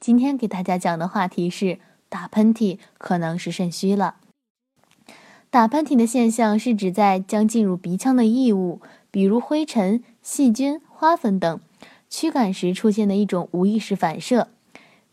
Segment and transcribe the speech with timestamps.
[0.00, 4.16] 今天给大家讲的话题是打喷嚏可能是肾虚了。
[5.50, 11.60] 打喷嚏的现象是指在将进入鼻腔的异物，比如灰尘、细菌、花粉等，
[12.08, 14.48] 驱赶时出现的一种无意识反射。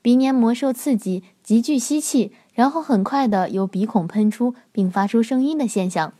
[0.01, 6.13] 鼻黏膜受刺激，急剧吸气，然后很快的由鼻孔喷出，并发出声音的现象。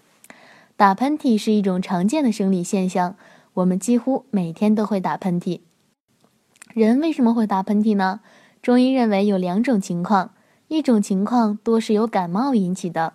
[0.76, 3.16] 打喷嚏是一种常见的生理现象，
[3.54, 5.62] 我们几乎每天都会打喷嚏。
[6.74, 8.20] 人为什么会打喷嚏呢？
[8.62, 10.32] 中医认为有两种情况，
[10.68, 13.14] 一种情况多是由感冒引起的。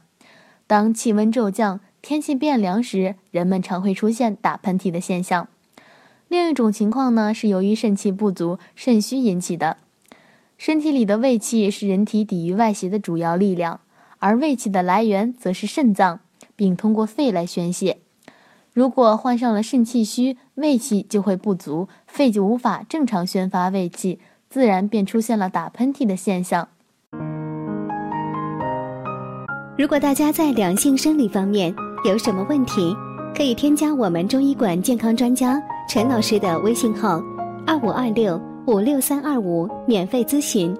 [0.67, 5.49] 当气温骤降、天气变凉时，人们常会出现打喷嚏的现象。
[6.29, 9.77] 另一种情况呢，是由于肾气不足、肾虚引起的。
[10.57, 13.81] 身体里的胃气是人体抵御外邪的主要力量，
[14.19, 16.21] 而胃气的来源则是肾脏，
[16.57, 17.99] 并通过肺来宣泄。
[18.73, 24.19] 如果患上了肾气虚，胃气就会不足，肺就无法正常宣发胃气，
[24.53, 26.69] 自然便出现了打喷嚏的现象。
[29.79, 32.95] 如果大家在两性生理方面有什么问题，
[33.35, 35.59] 可以添加我们中医馆健康专家
[35.89, 37.19] 陈老师的微信号：
[37.67, 40.77] 二五二六五六三二五，免费咨询。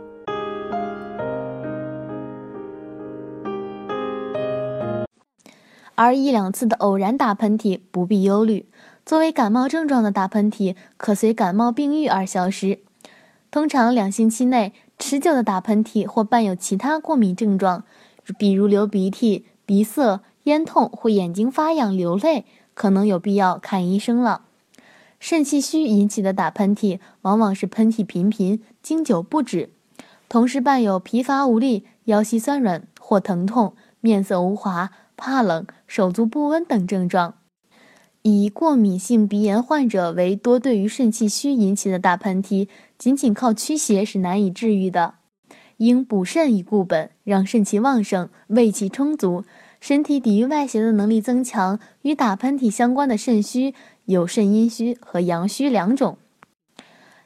[5.95, 8.67] 而一两次的偶然打喷嚏不必忧虑，
[9.07, 12.81] 作为感冒症状的打喷嚏可随感冒病愈而消失。
[13.53, 17.85] 通常两星期内持久的打喷嚏或伴有其他过敏症状。
[18.39, 24.41] 比如流鼻涕、鼻塞、咽痛或眼睛发痒、流泪，可能有必要看医生了。
[25.21, 29.69] 肾气虚引起的打喷嚏，往往是喷嚏频频、经久不止，
[30.31, 37.35] 同时伴有疲乏无力、腰膝酸软或疼痛、面色无华、怕冷、手足不温等症状。
[38.23, 45.15] 以过敏性鼻炎患者为多，对于肾气虚引起的打喷嚏，仅仅靠驱邪是难以治愈的。
[45.79, 49.45] 应补肾以固本，让肾气旺盛、胃气充足，
[49.81, 51.81] 身体抵御外邪的能力增强。
[52.03, 53.75] 与打喷嚏相关的肾虚
[54.05, 56.17] 有肾阴虚和阳虚两种。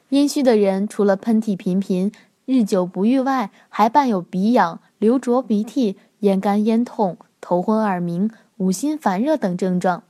[0.09, 2.11] 阴虚的人除了喷嚏频频、
[2.45, 10.01] 日久不愈外，还伴有鼻痒、流浊鼻涕、咽干咽痛、头昏耳鸣、五心烦热等症状。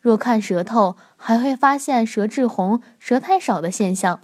[0.00, 4.20] 若看舌头，还会发现舌质红、舌苔少的现象。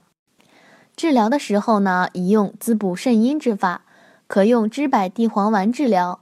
[0.97, 3.83] 治疗的时候呢，宜用滋补肾阴之法，
[4.27, 6.21] 可用知柏地黄丸治疗。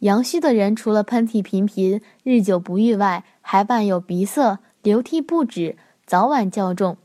[0.00, 6.96] 阳虚的人除了喷嚏频频、日久不愈外，还伴有鼻塞、流涕不止、早晚较重、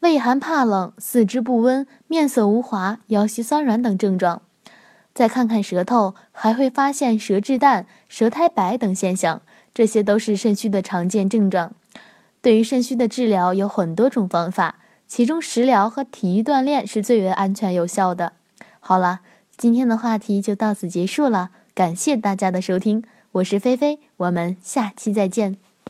[0.00, 4.42] 畏寒怕冷、四肢不温、面色无华、腰膝酸软等症状。
[5.14, 9.42] 再看看舌头，还会发现舌质淡、舌苔白等现象，
[9.74, 11.72] 这些都是肾虚的常见症状。
[12.40, 14.76] 对于肾虚的治疗有很多种方法。
[15.08, 18.32] 其中食疗和体育锻炼是最为安全有效的。
[18.80, 19.20] 好了，
[19.58, 25.58] 今天的话题就到此结束了，感谢大家的收听，我是菲菲，我们下期再见。